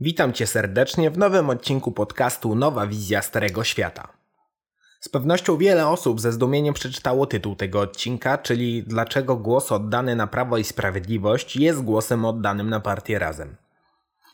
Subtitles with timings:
[0.00, 4.08] Witam Cię serdecznie w nowym odcinku podcastu Nowa Wizja Starego Świata.
[5.00, 10.26] Z pewnością wiele osób ze zdumieniem przeczytało tytuł tego odcinka, czyli Dlaczego głos oddany na
[10.26, 13.56] Prawo i Sprawiedliwość jest głosem oddanym na partię Razem.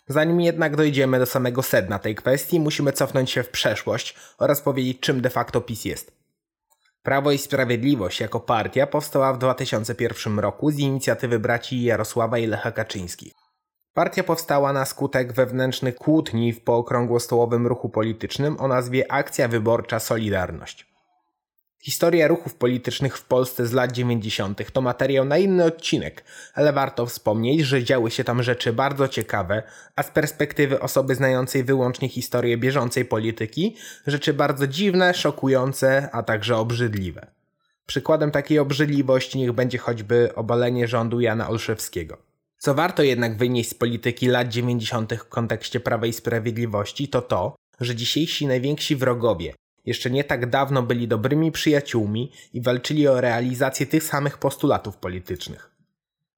[0.09, 5.01] Zanim jednak dojdziemy do samego sedna tej kwestii, musimy cofnąć się w przeszłość oraz powiedzieć,
[5.01, 6.13] czym de facto PiS jest.
[7.03, 12.73] Prawo i Sprawiedliwość jako partia powstała w 2001 roku z inicjatywy braci Jarosława i Lecha
[12.73, 13.44] Kaczyńskich.
[13.95, 20.87] Partia powstała na skutek wewnętrznych kłótni w pookrągłostołowym ruchu politycznym o nazwie Akcja Wyborcza Solidarność.
[21.79, 24.73] Historia ruchów politycznych w Polsce z lat 90.
[24.73, 29.63] to materiał na inny odcinek, ale warto wspomnieć, że działy się tam rzeczy bardzo ciekawe,
[29.97, 36.57] a z perspektywy osoby znającej wyłącznie historię bieżącej polityki, rzeczy bardzo dziwne, szokujące, a także
[36.57, 37.27] obrzydliwe.
[37.87, 42.24] Przykładem takiej obrzydliwości niech będzie choćby obalenie rządu Jana Olszewskiego.
[42.65, 45.15] Co warto jednak wynieść z polityki lat 90.
[45.15, 50.83] w kontekście Prawa i Sprawiedliwości, to to, że dzisiejsi najwięksi wrogowie jeszcze nie tak dawno
[50.83, 55.71] byli dobrymi przyjaciółmi i walczyli o realizację tych samych postulatów politycznych.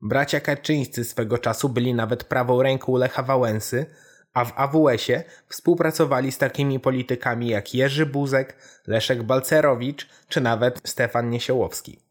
[0.03, 3.87] Bracia Kaczyńscy swego czasu byli nawet prawą ręką Lecha Wałęsy,
[4.34, 8.56] a w AWS-ie współpracowali z takimi politykami jak Jerzy Buzek,
[8.87, 12.06] Leszek Balcerowicz czy nawet Stefan Niesiołowski.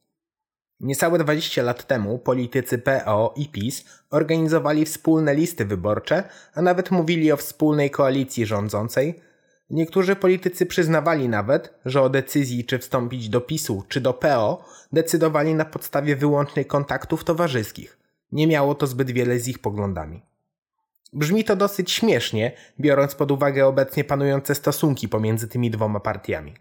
[0.86, 7.32] Niecałe 20 lat temu politycy PO i PiS organizowali wspólne listy wyborcze, a nawet mówili
[7.32, 9.22] o wspólnej koalicji rządzącej.
[9.70, 15.56] Niektórzy politycy przyznawali nawet, że o decyzji czy wstąpić do PiSu czy do PO decydowali
[15.56, 17.98] na podstawie wyłącznych kontaktów towarzyskich.
[18.32, 20.22] Nie miało to zbyt wiele z ich poglądami.
[21.14, 26.54] Brzmi to dosyć śmiesznie, biorąc pod uwagę obecnie panujące stosunki pomiędzy tymi dwoma partiami.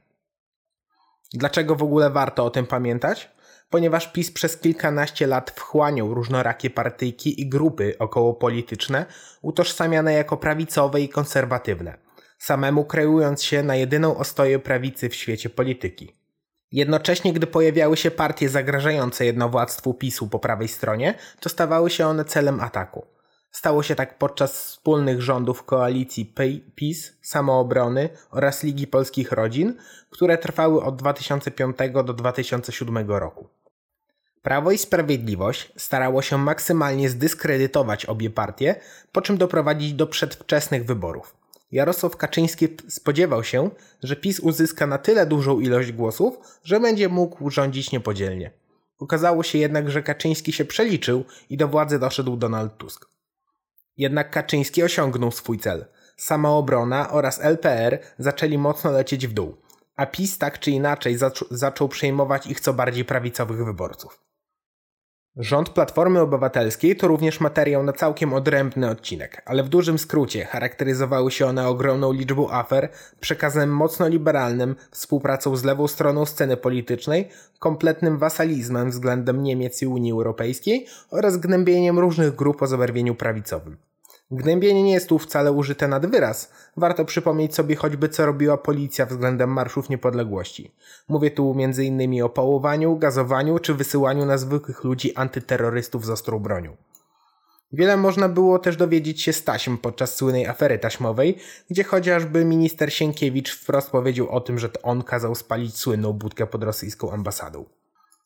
[1.32, 3.34] Dlaczego w ogóle warto o tym pamiętać?
[3.74, 9.06] Ponieważ PiS przez kilkanaście lat wchłaniał różnorakie partyjki i grupy okołopolityczne
[9.42, 11.98] utożsamiane jako prawicowe i konserwatywne,
[12.38, 16.16] samemu kreując się na jedyną ostoję prawicy w świecie polityki.
[16.72, 22.24] Jednocześnie, gdy pojawiały się partie zagrażające jednowładztwu PiSu po prawej stronie, to stawały się one
[22.24, 23.06] celem ataku.
[23.50, 26.34] Stało się tak podczas wspólnych rządów koalicji
[26.74, 29.74] PiS, Samoobrony oraz Ligi Polskich Rodzin,
[30.10, 33.48] które trwały od 2005 do 2007 roku.
[34.44, 38.74] Prawo i Sprawiedliwość starało się maksymalnie zdyskredytować obie partie,
[39.12, 41.36] po czym doprowadzić do przedwczesnych wyborów.
[41.72, 43.70] Jarosław Kaczyński spodziewał się,
[44.02, 48.50] że PiS uzyska na tyle dużą ilość głosów, że będzie mógł rządzić niepodzielnie.
[48.98, 53.08] Okazało się jednak, że Kaczyński się przeliczył i do władzy doszedł Donald Tusk.
[53.96, 55.84] Jednak Kaczyński osiągnął swój cel.
[56.16, 59.56] Samoobrona oraz LPR zaczęli mocno lecieć w dół,
[59.96, 61.18] a PiS tak czy inaczej
[61.50, 64.24] zaczął przejmować ich co bardziej prawicowych wyborców.
[65.36, 71.30] Rząd Platformy Obywatelskiej to również materiał na całkiem odrębny odcinek, ale w dużym skrócie charakteryzowały
[71.30, 72.88] się one ogromną liczbą afer,
[73.20, 77.28] przekazem mocno liberalnym, współpracą z lewą stroną sceny politycznej,
[77.58, 83.76] kompletnym wasalizmem względem Niemiec i Unii Europejskiej oraz gnębieniem różnych grup o zabarwieniu prawicowym.
[84.30, 86.52] Gnębienie nie jest tu wcale użyte nad wyraz.
[86.76, 90.74] Warto przypomnieć sobie choćby co robiła policja względem marszów niepodległości.
[91.08, 92.22] Mówię tu m.in.
[92.22, 96.76] o pałowaniu, gazowaniu czy wysyłaniu na zwykłych ludzi antyterrorystów z ostrą bronią.
[97.72, 101.38] Wiele można było też dowiedzieć się z taśm podczas słynnej afery taśmowej,
[101.70, 106.46] gdzie chociażby minister Sienkiewicz wprost powiedział o tym, że to on kazał spalić słynną budkę
[106.46, 107.64] pod rosyjską ambasadą.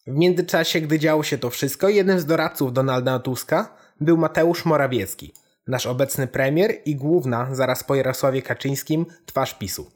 [0.06, 5.32] W międzyczasie, gdy działo się to wszystko, jednym z doradców Donalda Tuska był Mateusz Morawiecki–
[5.68, 9.90] nasz obecny premier i główna, zaraz po Jarosławie Kaczyńskim, twarz PiSu.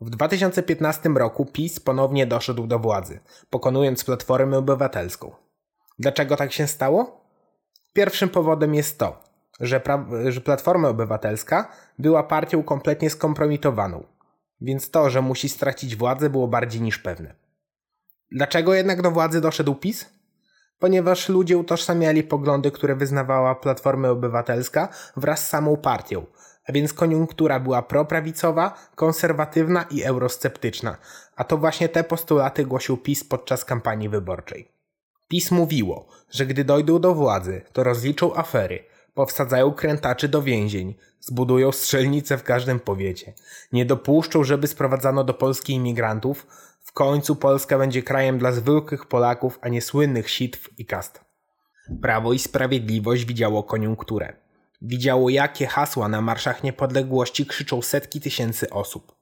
[0.00, 3.20] W 2015 roku PiS ponownie doszedł do władzy,
[3.50, 5.32] pokonując Platformę Obywatelską.
[5.98, 7.24] Dlaczego tak się stało?
[7.92, 9.22] Pierwszym powodem jest to,
[9.60, 9.80] że,
[10.28, 14.04] że Platforma Obywatelska była partią kompletnie skompromitowaną,
[14.60, 17.34] więc to, że musi stracić władzę było bardziej niż pewne.
[18.32, 20.17] Dlaczego jednak do władzy doszedł PiS?
[20.78, 26.26] Ponieważ ludzie utożsamiali poglądy, które wyznawała Platforma Obywatelska wraz z samą partią,
[26.68, 30.96] a więc koniunktura była proprawicowa, konserwatywna i eurosceptyczna,
[31.36, 34.72] a to właśnie te postulaty głosił PiS podczas kampanii wyborczej.
[35.28, 41.72] PiS mówiło, że gdy dojdą do władzy, to rozliczą afery, powsadzają krętaczy do więzień, zbudują
[41.72, 43.32] strzelnice w każdym powiecie,
[43.72, 46.46] nie dopuszczą, żeby sprowadzano do Polski imigrantów,
[46.88, 51.20] w końcu Polska będzie krajem dla zwykłych Polaków, a nie słynnych sitw i kast.
[52.02, 54.36] Prawo i Sprawiedliwość widziało koniunkturę.
[54.82, 59.12] Widziało, jakie hasła na marszach niepodległości krzyczą setki tysięcy osób.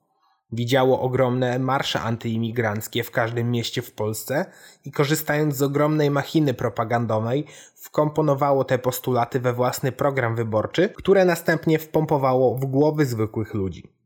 [0.53, 4.47] Widziało ogromne marsze antyimigranckie w każdym mieście w Polsce
[4.85, 11.79] i korzystając z ogromnej machiny propagandowej, wkomponowało te postulaty we własny program wyborczy, które następnie
[11.79, 13.97] wpompowało w głowy zwykłych ludzi.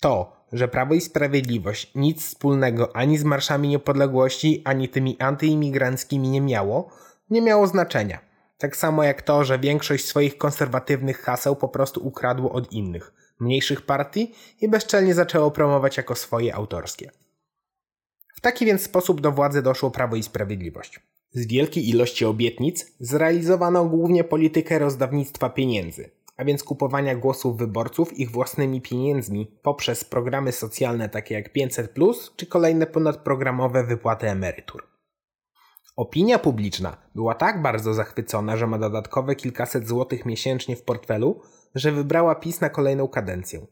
[0.00, 6.40] To, że Prawo i Sprawiedliwość nic wspólnego ani z marszami niepodległości, ani tymi antyimigranckimi nie
[6.40, 6.90] miało,
[7.30, 8.18] nie miało znaczenia.
[8.58, 13.82] Tak samo jak to, że większość swoich konserwatywnych haseł po prostu ukradło od innych– mniejszych
[13.82, 17.10] partii i bezczelnie zaczęło promować jako swoje autorskie.
[18.36, 21.00] W taki więc sposób do władzy doszło Prawo i Sprawiedliwość.
[21.32, 28.30] Z wielkiej ilości obietnic zrealizowano głównie politykę rozdawnictwa pieniędzy, a więc kupowania głosów wyborców ich
[28.30, 31.94] własnymi pieniędzmi poprzez programy socjalne takie jak 500
[32.36, 34.86] czy kolejne ponadprogramowe wypłaty emerytur.
[35.96, 41.40] Opinia publiczna była tak bardzo zachwycona, że ma dodatkowe kilkaset złotych miesięcznie w portfelu,
[41.74, 43.66] że wybrała PiS na kolejną kadencję.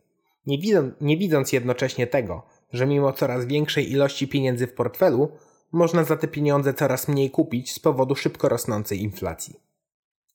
[0.46, 0.58] Nie,
[1.00, 2.42] nie widząc jednocześnie tego,
[2.72, 5.28] że mimo coraz większej ilości pieniędzy w portfelu,
[5.72, 9.71] można za te pieniądze coraz mniej kupić z powodu szybko rosnącej inflacji.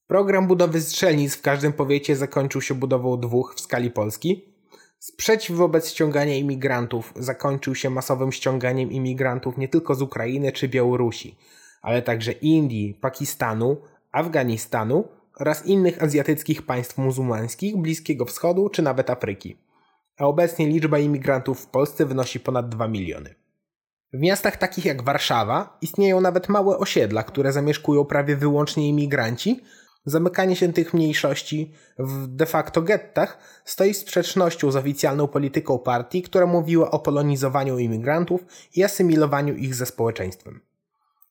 [0.07, 4.45] Program budowy strzelnic w każdym powiecie zakończył się budową dwóch w skali Polski.
[4.99, 11.37] Sprzeciw wobec ściągania imigrantów zakończył się masowym ściąganiem imigrantów nie tylko z Ukrainy czy Białorusi,
[11.81, 13.77] ale także Indii, Pakistanu,
[14.11, 15.07] Afganistanu
[15.39, 19.57] oraz innych azjatyckich państw muzułmańskich, Bliskiego Wschodu czy nawet Afryki.
[20.17, 23.35] A obecnie liczba imigrantów w Polsce wynosi ponad 2 miliony.
[24.13, 29.61] W miastach takich jak Warszawa istnieją nawet małe osiedla, które zamieszkują prawie wyłącznie imigranci.
[30.07, 36.21] Zamykanie się tych mniejszości w de facto gettach stoi w sprzecznością z oficjalną polityką partii,
[36.21, 38.45] która mówiła o polonizowaniu imigrantów
[38.75, 40.61] i asymilowaniu ich ze społeczeństwem.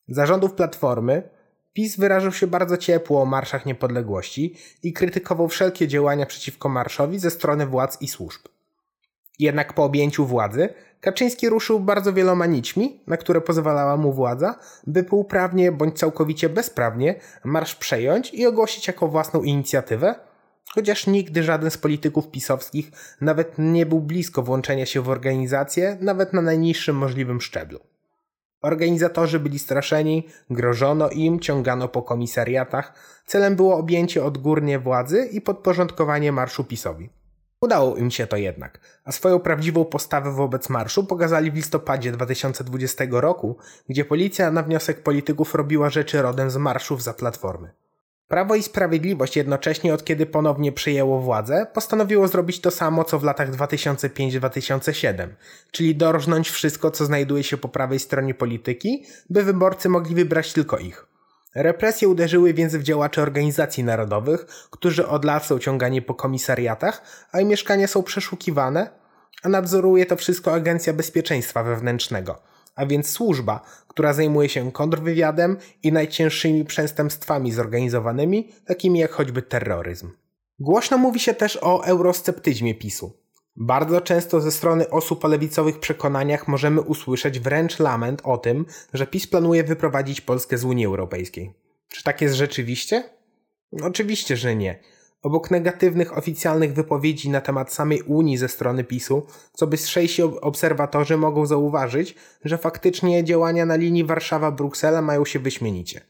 [0.07, 1.29] Zarządów Platformy
[1.73, 7.31] PiS wyrażał się bardzo ciepło o marszach niepodległości i krytykował wszelkie działania przeciwko marszowi ze
[7.31, 8.41] strony władz i służb.
[9.39, 10.69] Jednak po objęciu władzy
[11.01, 14.55] Kaczyński ruszył bardzo wieloma nićmi, na które pozwalała mu władza,
[14.87, 20.15] by półprawnie bądź całkowicie bezprawnie marsz przejąć i ogłosić jako własną inicjatywę,
[20.73, 22.91] chociaż nigdy żaden z polityków pisowskich
[23.21, 27.79] nawet nie był blisko włączenia się w organizację, nawet na najniższym możliwym szczeblu.
[28.61, 32.93] Organizatorzy byli straszeni, grożono im, ciągano po komisariatach.
[33.25, 37.09] Celem było objęcie odgórnie władzy i podporządkowanie marszu PiSowi.
[37.61, 43.05] Udało im się to jednak, a swoją prawdziwą postawę wobec marszu pokazali w listopadzie 2020
[43.11, 43.57] roku,
[43.89, 47.71] gdzie policja na wniosek polityków robiła rzeczy rodem z marszów za platformy.
[48.27, 53.23] Prawo i Sprawiedliwość jednocześnie od kiedy ponownie przejęło władzę, postanowiło zrobić to samo co w
[53.23, 55.27] latach 2005-2007,
[55.71, 60.77] czyli dorżnąć wszystko co znajduje się po prawej stronie polityki, by wyborcy mogli wybrać tylko
[60.77, 61.16] ich.
[61.55, 67.01] Represje uderzyły więc w działaczy organizacji narodowych, którzy od lat są ciągani po komisariatach,
[67.31, 68.89] a ich mieszkania są przeszukiwane,
[69.43, 72.39] a nadzoruje to wszystko Agencja Bezpieczeństwa Wewnętrznego–
[72.77, 80.11] a więc służba, która zajmuje się kontrwywiadem i najcięższymi przestępstwami zorganizowanymi, takimi jak choćby terroryzm.
[80.59, 83.26] Głośno mówi się też o eurosceptyzmie PiSu.
[83.59, 89.07] Bardzo często ze strony osób o lewicowych przekonaniach możemy usłyszeć wręcz lament o tym, że
[89.07, 91.53] PiS planuje wyprowadzić Polskę z Unii Europejskiej.
[91.89, 93.03] Czy tak jest rzeczywiście?
[93.81, 94.79] Oczywiście, że nie.
[95.21, 101.45] Obok negatywnych oficjalnych wypowiedzi na temat samej Unii ze strony PiSu, co bystrzejsi obserwatorzy mogą
[101.45, 106.01] zauważyć, że faktycznie działania na linii Warszawa-Bruksela mają się wyśmienicie.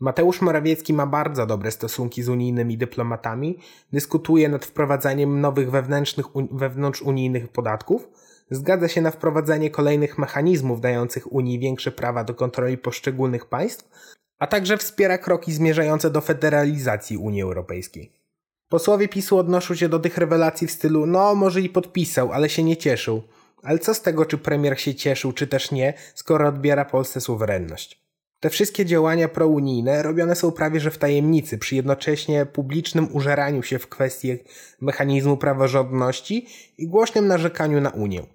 [0.00, 3.58] Mateusz Morawiecki ma bardzo dobre stosunki z unijnymi dyplomatami,
[3.92, 8.08] dyskutuje nad wprowadzaniem nowych wewnętrznych, wewnątrzunijnych podatków,
[8.50, 13.90] zgadza się na wprowadzenie kolejnych mechanizmów dających Unii większe prawa do kontroli poszczególnych państw,
[14.38, 18.12] a także wspiera kroki zmierzające do federalizacji Unii Europejskiej.
[18.68, 22.62] Posłowie PiSu odnoszą się do tych rewelacji w stylu no może i podpisał, ale się
[22.62, 23.22] nie cieszył.
[23.62, 28.01] Ale co z tego, czy premier się cieszył, czy też nie, skoro odbiera Polsce suwerenność?
[28.42, 33.78] Te wszystkie działania prounijne robione są prawie że w tajemnicy, przy jednocześnie publicznym użeraniu się
[33.78, 34.38] w kwestie
[34.80, 36.46] mechanizmu praworządności
[36.78, 38.26] i głośnym narzekaniu na Unię.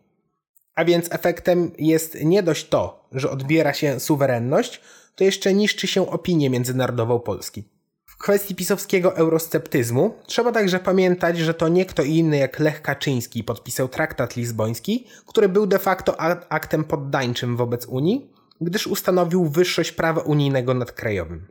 [0.75, 4.81] A więc efektem jest nie dość to, że odbiera się suwerenność,
[5.15, 7.63] to jeszcze niszczy się opinię międzynarodową Polski.
[8.05, 13.43] W kwestii pisowskiego eurosceptyzmu trzeba także pamiętać, że to nie kto inny jak Lech Kaczyński
[13.43, 20.21] podpisał traktat lizboński, który był de facto aktem poddańczym wobec Unii, gdyż ustanowił wyższość prawa
[20.21, 21.47] unijnego nad krajowym.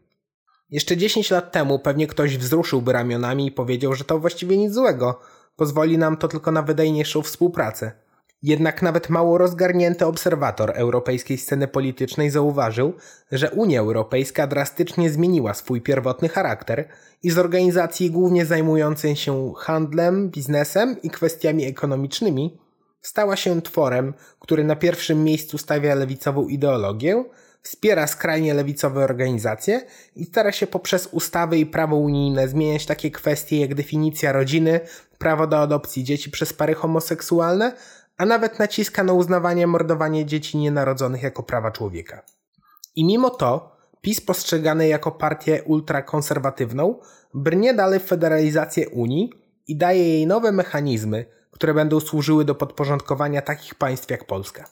[0.71, 5.21] Jeszcze 10 lat temu pewnie ktoś wzruszyłby ramionami i powiedział, że to właściwie nic złego,
[5.57, 7.93] pozwoli nam to tylko na wydajniejszą współpracę.
[8.43, 12.93] Jednak nawet mało rozgarnięty obserwator europejskiej sceny politycznej zauważył,
[13.33, 16.89] że Unia Europejska drastycznie zmieniła swój pierwotny charakter
[17.23, 22.59] i z organizacji głównie zajmującej się handlem, biznesem i kwestiami ekonomicznymi
[23.07, 27.25] Stała się tworem, który na pierwszym miejscu stawia lewicową ideologię,
[27.63, 29.81] wspiera skrajnie lewicowe organizacje
[30.17, 34.81] i stara się poprzez ustawy i prawo unijne zmieniać takie kwestie jak definicja rodziny,
[35.19, 37.73] prawo do adopcji dzieci przez pary homoseksualne,
[38.17, 42.23] a nawet naciska na uznawanie mordowania dzieci nienarodzonych jako prawa człowieka.
[42.97, 47.01] I mimo to PiS postrzegany jako partię ultrakonserwatywną
[47.35, 49.33] brnie dalej w federalizację Unii
[49.69, 54.65] i daje jej nowe mechanizmy, które będą służyły do podporządkowania takich państw jak Polska.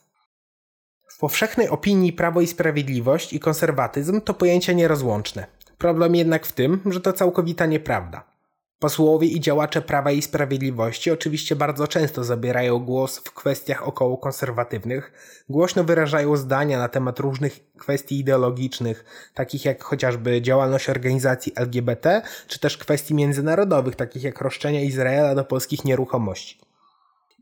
[1.08, 5.46] W powszechnej opinii Prawo i Sprawiedliwość i konserwatyzm to pojęcia nierozłączne.
[5.78, 8.34] Problem jednak w tym, że to całkowita nieprawda.
[8.78, 15.12] Posłowie i działacze Prawa i Sprawiedliwości oczywiście bardzo często zabierają głos w kwestiach około konserwatywnych,
[15.48, 22.58] głośno wyrażają zdania na temat różnych kwestii ideologicznych, takich jak chociażby działalność organizacji LGBT, czy
[22.58, 26.58] też kwestii międzynarodowych, takich jak roszczenia Izraela do polskich nieruchomości.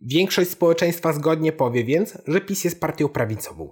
[0.06, 3.70] Większość społeczeństwa zgodnie powie więc, że PiS jest partią prawicową.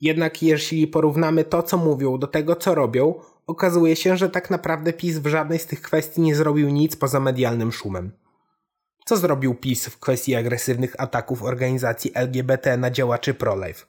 [0.00, 3.14] Jednak jeśli porównamy to, co mówią, do tego, co robią,
[3.46, 7.20] okazuje się, że tak naprawdę PiS w żadnej z tych kwestii nie zrobił nic poza
[7.20, 8.12] medialnym szumem.
[9.04, 13.86] Co zrobił PiS w kwestii agresywnych ataków organizacji LGBT na działaczy pro-life?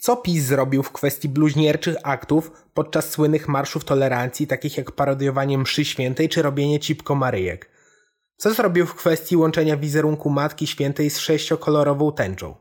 [0.00, 5.84] Co PiS zrobił w kwestii bluźnierczych aktów podczas słynnych marszów tolerancji, takich jak parodiowanie mszy
[5.84, 7.71] świętej czy robienie cipko Maryjek?
[8.42, 12.54] Co zrobił w kwestii łączenia wizerunku Matki Świętej z sześciokolorową tęczą?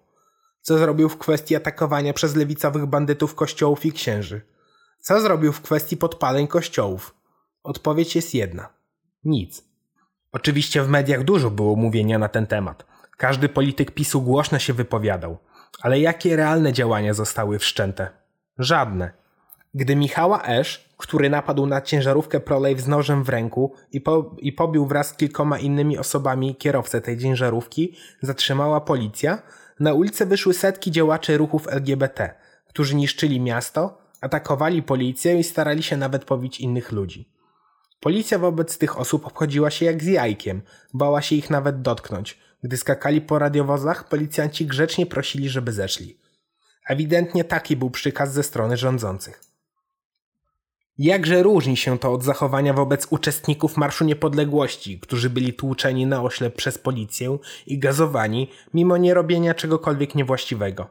[0.61, 4.41] Co zrobił w kwestii atakowania przez lewicowych bandytów kościołów i księży?
[4.99, 7.15] Co zrobił w kwestii podpaleń kościołów?
[7.63, 8.69] Odpowiedź jest jedna.
[9.23, 9.63] Nic.
[10.31, 12.85] Oczywiście w mediach dużo było mówienia na ten temat.
[13.17, 15.37] Każdy polityk PiSu głośno się wypowiadał.
[15.81, 18.09] Ale jakie realne działania zostały wszczęte?
[18.57, 19.11] Żadne.
[19.73, 24.53] Gdy Michała Esz, który napadł na ciężarówkę Prolejw z nożem w ręku i, po, i
[24.53, 29.41] pobił wraz z kilkoma innymi osobami kierowcę tej ciężarówki, zatrzymała policja,
[29.79, 32.33] na ulicę wyszły setki działaczy ruchów LGBT,
[32.67, 37.29] którzy niszczyli miasto, atakowali policję i starali się nawet pobić innych ludzi.
[37.99, 40.61] Policja wobec tych osób obchodziła się jak z jajkiem,
[40.93, 42.39] bała się ich nawet dotknąć.
[42.63, 46.17] Gdy skakali po radiowozach, policjanci grzecznie prosili, żeby zeszli.
[46.87, 49.50] Ewidentnie taki był przykaz ze strony rządzących.
[51.03, 56.55] Jakże różni się to od zachowania wobec uczestników Marszu Niepodległości, którzy byli tłuczeni na oślep
[56.55, 60.87] przez policję i gazowani, mimo nie robienia czegokolwiek niewłaściwego.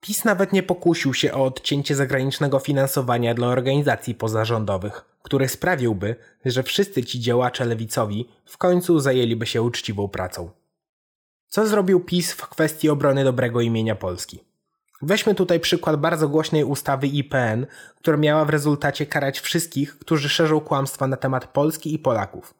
[0.00, 6.62] PiS nawet nie pokusił się o odcięcie zagranicznego finansowania dla organizacji pozarządowych, który sprawiłby, że
[6.62, 10.50] wszyscy ci działacze lewicowi w końcu zajęliby się uczciwą pracą.
[11.48, 14.47] Co zrobił PiS w kwestii obrony dobrego imienia Polski?
[15.02, 20.60] Weźmy tutaj przykład bardzo głośnej ustawy IPN, która miała w rezultacie karać wszystkich, którzy szerzą
[20.60, 22.54] kłamstwa na temat Polski i Polaków.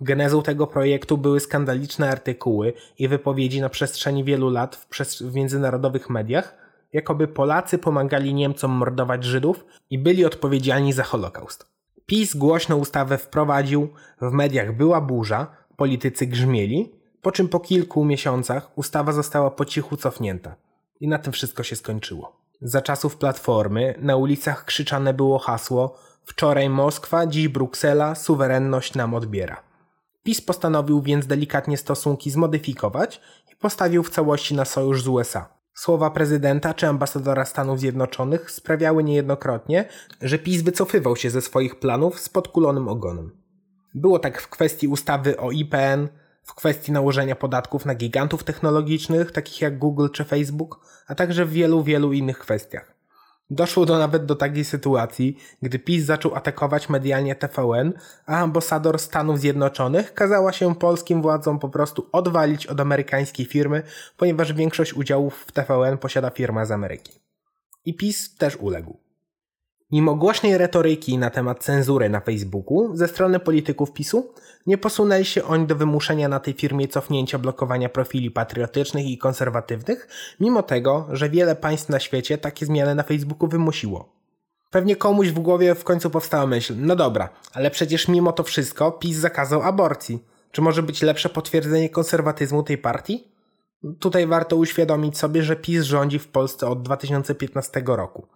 [0.00, 4.88] Genezą tego projektu były skandaliczne artykuły i wypowiedzi na przestrzeni wielu lat w,
[5.20, 6.54] w międzynarodowych mediach,
[6.92, 11.66] jakoby Polacy pomagali Niemcom mordować Żydów i byli odpowiedzialni za Holokaust.
[12.06, 13.88] PiS głośno ustawę wprowadził,
[14.20, 19.96] w mediach była burza, politycy grzmieli, po czym po kilku miesiącach ustawa została po cichu
[19.96, 20.65] cofnięta.
[21.00, 22.36] I na tym wszystko się skończyło.
[22.60, 29.62] Za czasów Platformy na ulicach krzyczane było hasło Wczoraj Moskwa, dziś Bruksela, suwerenność nam odbiera.
[30.22, 33.20] PiS postanowił więc delikatnie stosunki zmodyfikować
[33.52, 35.48] i postawił w całości na sojusz z USA.
[35.74, 39.88] Słowa prezydenta czy ambasadora Stanów Zjednoczonych sprawiały niejednokrotnie,
[40.20, 43.30] że PiS wycofywał się ze swoich planów z podkulonym ogonem.
[43.94, 46.08] Było tak w kwestii ustawy o IPN,
[46.46, 51.50] w kwestii nałożenia podatków na gigantów technologicznych, takich jak Google czy Facebook, a także w
[51.50, 52.94] wielu, wielu innych kwestiach.
[53.50, 57.92] Doszło do nawet do takiej sytuacji, gdy PiS zaczął atakować medialnie TVN,
[58.26, 63.82] a ambasador Stanów Zjednoczonych kazała się polskim władzom po prostu odwalić od amerykańskiej firmy,
[64.16, 67.20] ponieważ większość udziałów w TVN posiada firma z Ameryki.
[67.84, 69.05] I PiS też uległ.
[69.92, 74.32] Mimo głośnej retoryki na temat cenzury na Facebooku ze strony polityków PiSu,
[74.66, 80.08] nie posunęli się oni do wymuszenia na tej firmie cofnięcia blokowania profili patriotycznych i konserwatywnych,
[80.40, 84.12] mimo tego, że wiele państw na świecie takie zmiany na Facebooku wymusiło.
[84.70, 88.92] Pewnie komuś w głowie w końcu powstała myśl, no dobra, ale przecież mimo to wszystko
[88.92, 90.24] PiS zakazał aborcji.
[90.50, 93.28] Czy może być lepsze potwierdzenie konserwatyzmu tej partii?
[94.00, 98.26] Tutaj warto uświadomić sobie, że PiS rządzi w Polsce od 2015 roku.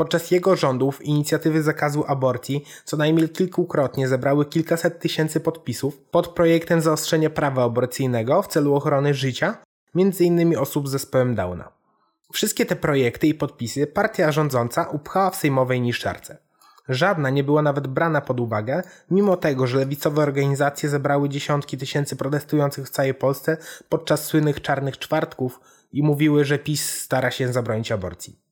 [0.00, 6.80] Podczas jego rządów inicjatywy zakazu aborcji co najmniej kilkukrotnie zebrały kilkaset tysięcy podpisów pod projektem
[6.80, 9.56] zaostrzenia prawa aborcyjnego w celu ochrony życia,
[9.94, 10.58] m.in.
[10.58, 11.72] osób z zespołem Downa.
[12.32, 16.38] Wszystkie te projekty i podpisy partia rządząca upchała w sejmowej niszczarce.
[16.88, 22.16] Żadna nie była nawet brana pod uwagę, mimo tego, że lewicowe organizacje zebrały dziesiątki tysięcy
[22.16, 23.56] protestujących w całej Polsce
[23.88, 25.60] podczas słynnych czarnych czwartków
[25.92, 28.49] i mówiły, że PiS stara się zabronić aborcji.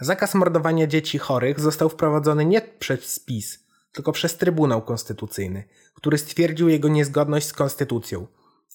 [0.00, 3.58] Zakaz mordowania dzieci chorych został wprowadzony nie przez PiS,
[3.92, 8.26] tylko przez Trybunał Konstytucyjny, który stwierdził jego niezgodność z konstytucją.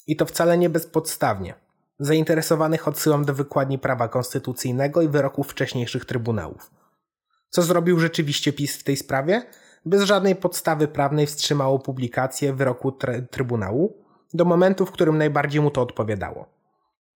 [0.08, 1.54] I to wcale nie bezpodstawnie.
[2.00, 6.72] Zainteresowanych odsyłam do wykładni prawa konstytucyjnego i wyroków wcześniejszych trybunałów.
[7.50, 9.44] Co zrobił rzeczywiście PiS w tej sprawie?
[9.86, 12.98] Bez żadnej podstawy prawnej wstrzymało publikację wyroku
[13.32, 13.98] Trybunału
[14.34, 16.59] do momentu, w którym najbardziej mu to odpowiadało.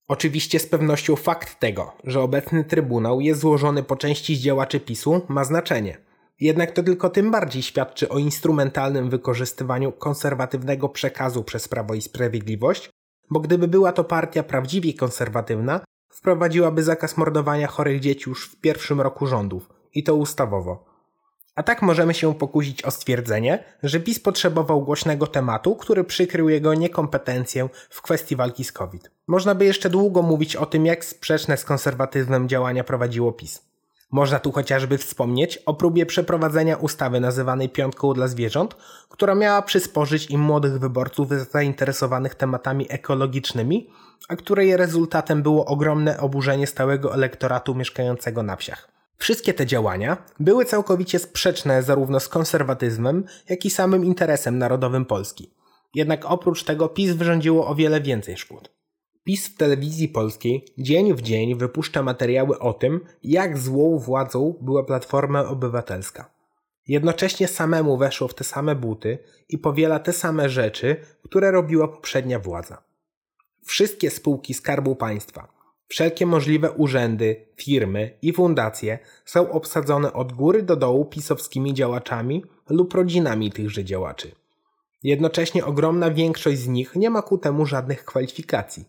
[0.08, 5.22] Oczywiście z pewnością fakt tego, że obecny Trybunał jest złożony po części z działaczy PiSu
[5.28, 5.98] ma znaczenie.
[6.40, 12.90] Jednak to tylko tym bardziej świadczy o instrumentalnym wykorzystywaniu konserwatywnego przekazu przez Prawo i Sprawiedliwość,
[13.30, 19.02] bo gdyby była to partia prawdziwie konserwatywna, wprowadziłaby zakaz mordowania chorych dzieci już w pierwszym
[19.02, 20.86] roku rządów, i to ustawowo.
[21.56, 26.74] A tak możemy się pokusić o stwierdzenie, że PiS potrzebował głośnego tematu, który przykrył jego
[26.74, 29.13] niekompetencję w kwestii walki z COVID.
[29.28, 33.62] Można by jeszcze długo mówić o tym, jak sprzeczne z konserwatyzmem działania prowadziło PiS.
[34.12, 38.76] Można tu chociażby wspomnieć o próbie przeprowadzenia ustawy nazywanej Piątką dla Zwierząt,
[39.10, 43.90] która miała przysporzyć im młodych wyborców zainteresowanych tematami ekologicznymi,
[44.30, 48.92] a której rezultatem było ogromne oburzenie stałego elektoratu mieszkającego na wsiach.
[49.18, 55.54] Wszystkie te działania były całkowicie sprzeczne zarówno z konserwatyzmem, jak i samym interesem narodowym Polski.
[55.96, 58.83] Jednak oprócz tego PiS wyrządziło o wiele więcej szkód.
[59.24, 64.84] PiS w telewizji polskiej dzień w dzień wypuszcza materiały o tym, jak złą władzą była
[64.84, 66.34] Platforma Obywatelska.
[66.88, 69.18] Jednocześnie samemu weszło w te same buty
[69.50, 72.84] i powiela te same rzeczy, które robiła poprzednia władza.
[73.66, 75.54] Wszystkie spółki Skarbu Państwa,
[75.94, 82.94] Wszelkie możliwe urzędy, firmy i fundacje są obsadzone od góry do dołu pisowskimi działaczami lub
[82.94, 84.32] rodzinami tychże działaczy.
[85.04, 88.86] Jednocześnie ogromna większość z nich nie ma ku temu żadnych kwalifikacji.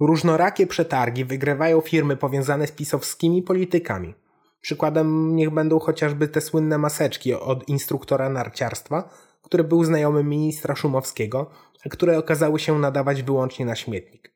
[0.00, 4.14] Różnorakie przetargi wygrywają firmy powiązane z pisowskimi politykami.
[4.60, 9.08] Przykładem niech będą chociażby te słynne maseczki od instruktora narciarstwa,
[9.42, 11.50] który był znajomym ministra Szumowskiego,
[11.86, 14.34] a które okazały się nadawać wyłącznie na śmietnik.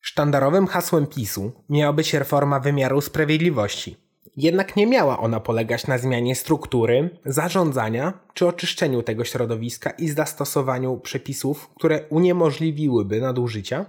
[0.00, 3.96] Sztandarowym hasłem PiSu miała być reforma wymiaru sprawiedliwości.
[4.36, 10.96] Jednak nie miała ona polegać na zmianie struktury, zarządzania czy oczyszczeniu tego środowiska i zastosowaniu
[10.96, 13.86] przepisów, które uniemożliwiłyby nadużycia.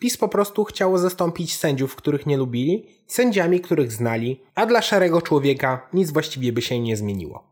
[0.00, 5.22] PiS po prostu chciało zastąpić sędziów, których nie lubili, sędziami, których znali, a dla szarego
[5.22, 7.50] człowieka nic właściwie by się nie zmieniło.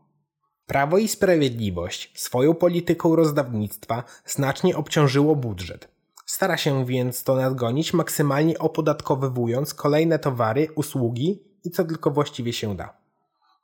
[0.65, 5.87] Prawo i Sprawiedliwość swoją polityką rozdawnictwa znacznie obciążyło budżet.
[6.25, 12.75] Stara się więc to nadgonić, maksymalnie opodatkowywując kolejne towary, usługi i co tylko właściwie się
[12.75, 12.97] da.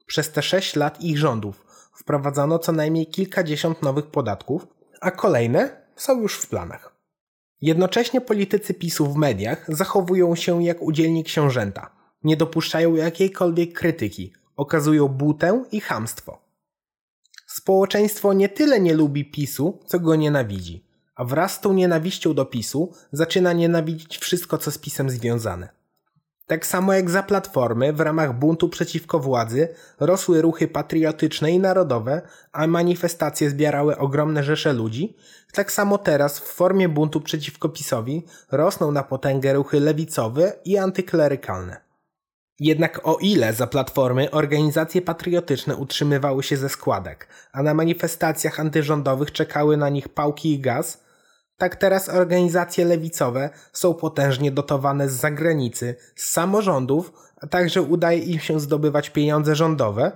[0.05, 4.67] Przez te 6 lat ich rządów wprowadzano co najmniej kilkadziesiąt nowych podatków,
[5.01, 6.94] a kolejne są już w planach.
[7.61, 11.91] Jednocześnie politycy PiSu w mediach zachowują się jak udzielni książęta,
[12.23, 16.41] nie dopuszczają jakiejkolwiek krytyki, okazują butę i chamstwo.
[17.47, 22.45] Społeczeństwo nie tyle nie lubi PiSu, co go nienawidzi a wraz z tą nienawiścią do
[22.45, 25.69] PiSu zaczyna nienawidzić wszystko, co z PiSem związane.
[26.47, 29.67] Tak samo jak za Platformy w ramach buntu przeciwko władzy
[29.99, 35.15] rosły ruchy patriotyczne i narodowe, a manifestacje zbierały ogromne rzesze ludzi,
[35.53, 41.85] tak samo teraz w formie buntu przeciwko PiSowi rosną na potęgę ruchy lewicowe i antyklerykalne.
[42.59, 49.31] Jednak o ile za Platformy organizacje patriotyczne utrzymywały się ze składek, a na manifestacjach antyrządowych
[49.31, 51.04] czekały na nich pałki i gaz,
[51.57, 58.39] tak teraz organizacje lewicowe są potężnie dotowane z zagranicy, z samorządów, a także udaje im
[58.39, 60.11] się zdobywać pieniądze rządowe,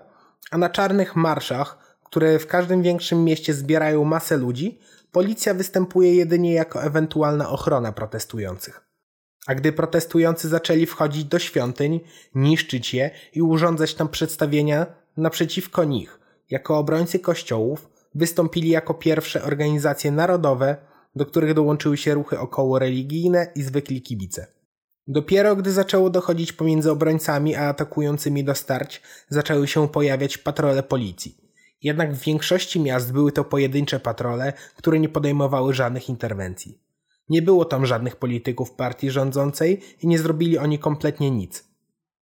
[0.52, 4.80] a na czarnych marszach, które w każdym większym mieście zbierają masę ludzi,
[5.12, 8.82] policja występuje jedynie jako ewentualna ochrona protestujących.
[9.48, 12.00] A gdy protestujący zaczęli wchodzić do świątyń,
[12.36, 14.86] niszczyć je i urządzać tam przedstawienia
[15.18, 22.40] naprzeciwko nich, jako obrońcy kościołów, wystąpili jako pierwsze organizacje narodowe, do których dołączyły się ruchy
[22.40, 24.48] około religijne i zwykli kibice.
[25.08, 31.38] Dopiero gdy zaczęło dochodzić pomiędzy obrońcami a atakującymi do starć, zaczęły się pojawiać patrole policji.
[31.84, 36.80] Jednak w większości miast były to pojedyncze patrole, które nie podejmowały żadnych interwencji.
[37.30, 41.70] Nie było tam żadnych polityków partii rządzącej i nie zrobili oni kompletnie nic.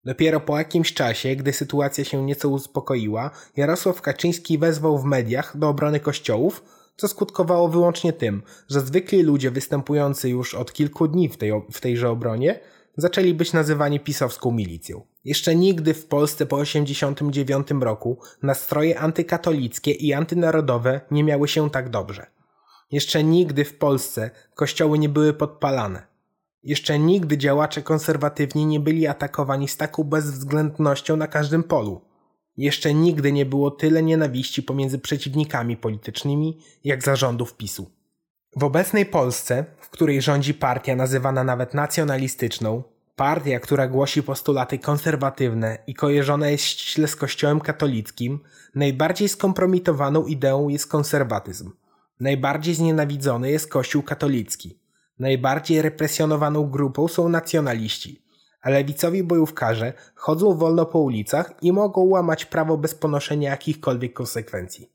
[0.06, 5.70] Dopiero po jakimś czasie, gdy sytuacja się nieco uspokoiła, Jarosław Kaczyński wezwał w mediach do
[5.70, 6.64] obrony kościołów,
[6.98, 11.82] co skutkowało wyłącznie tym, że zwykli ludzie występujący już od kilku dni w, tej, w
[11.82, 12.60] tejże obronie
[12.98, 15.06] zaczęli być nazywani pisowską milicją.
[15.26, 21.90] Jeszcze nigdy w Polsce po 1989 roku nastroje antykatolickie i antynarodowe nie miały się tak
[21.90, 22.28] dobrze.
[22.92, 26.08] Jeszcze nigdy w Polsce kościoły nie były podpalane.
[26.64, 32.02] Jeszcze nigdy działacze konserwatywni nie byli atakowani z taką bezwzględnością na każdym polu.
[32.58, 37.92] Jeszcze nigdy nie było tyle nienawiści pomiędzy przeciwnikami politycznymi, jak zarządów PiSu.
[38.56, 42.84] W obecnej Polsce, w której rządzi partia nazywana nawet nacjonalistyczną,
[43.16, 48.40] partia, która głosi postulaty konserwatywne i kojarzona jest ściśle z Kościołem katolickim,
[48.76, 51.72] najbardziej skompromitowaną ideą jest konserwatyzm.
[52.20, 54.80] Najbardziej znienawidzony jest Kościół katolicki.
[55.20, 58.25] Najbardziej represjonowaną grupą są nacjonaliści,
[58.66, 64.92] a lewicowi bojówkarze chodzą wolno po ulicach i mogą łamać prawo bez ponoszenia jakichkolwiek konsekwencji.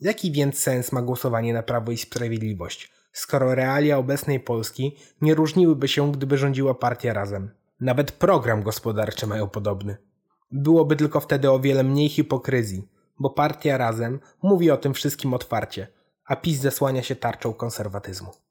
[0.00, 5.88] Jaki więc sens ma głosowanie na Prawo i Sprawiedliwość, skoro realia obecnej Polski nie różniłyby
[5.88, 7.50] się, gdyby rządziła partia razem?
[7.80, 9.96] Nawet program gospodarczy mają podobny.
[10.52, 12.88] Byłoby tylko wtedy o wiele mniej hipokryzji,
[13.18, 15.86] bo partia razem mówi o tym wszystkim otwarcie,
[16.26, 18.43] a PiS zasłania się tarczą konserwatyzmu.